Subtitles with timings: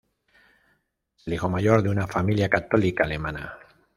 [1.15, 3.59] Es el hijo mayor de una familia católica alemana.